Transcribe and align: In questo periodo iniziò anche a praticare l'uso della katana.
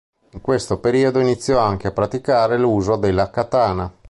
In 0.31 0.41
questo 0.41 0.79
periodo 0.79 1.19
iniziò 1.19 1.59
anche 1.59 1.85
a 1.85 1.91
praticare 1.91 2.57
l'uso 2.57 2.95
della 2.95 3.29
katana. 3.29 3.93